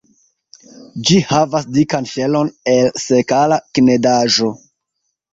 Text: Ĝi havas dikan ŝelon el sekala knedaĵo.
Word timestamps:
Ĝi 1.09 1.17
havas 1.31 1.67
dikan 1.75 2.07
ŝelon 2.11 2.49
el 2.73 2.89
sekala 3.03 3.59
knedaĵo. 3.79 4.49